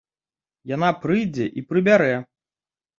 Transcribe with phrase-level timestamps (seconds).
[0.75, 2.13] Яна прыйдзе і прыбярэ.